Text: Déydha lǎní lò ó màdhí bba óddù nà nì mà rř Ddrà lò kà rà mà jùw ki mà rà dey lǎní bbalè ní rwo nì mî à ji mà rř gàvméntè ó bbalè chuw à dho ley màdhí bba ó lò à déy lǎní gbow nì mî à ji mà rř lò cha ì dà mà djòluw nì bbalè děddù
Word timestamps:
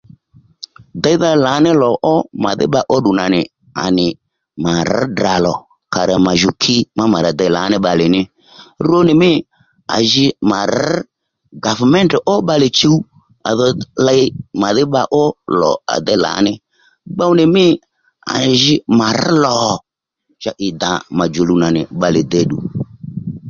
Déydha 1.03 1.29
lǎní 1.45 1.71
lò 1.81 1.89
ó 2.13 2.15
màdhí 2.43 2.65
bba 2.69 2.81
óddù 2.95 3.11
nà 3.19 3.25
nì 3.97 4.05
mà 4.63 4.71
rř 4.89 5.05
Ddrà 5.11 5.35
lò 5.45 5.53
kà 5.93 6.01
rà 6.09 6.15
mà 6.25 6.31
jùw 6.41 6.53
ki 6.63 6.75
mà 7.13 7.17
rà 7.25 7.31
dey 7.39 7.51
lǎní 7.57 7.77
bbalè 7.79 8.05
ní 8.15 8.21
rwo 8.85 8.97
nì 9.07 9.13
mî 9.21 9.31
à 9.95 9.97
ji 10.11 10.25
mà 10.49 10.59
rř 10.73 10.91
gàvméntè 11.63 12.17
ó 12.33 12.33
bbalè 12.41 12.67
chuw 12.79 12.97
à 13.49 13.51
dho 13.57 13.67
ley 14.07 14.23
màdhí 14.61 14.83
bba 14.87 15.01
ó 15.21 15.23
lò 15.61 15.71
à 15.93 15.95
déy 16.05 16.19
lǎní 16.25 16.53
gbow 17.13 17.31
nì 17.39 17.43
mî 17.55 17.65
à 18.35 18.37
ji 18.61 18.75
mà 18.99 19.07
rř 19.19 19.27
lò 19.43 19.53
cha 20.41 20.51
ì 20.67 20.67
dà 20.81 20.91
mà 21.17 21.25
djòluw 21.31 21.59
nì 21.75 21.81
bbalè 21.95 22.21
děddù 22.31 22.57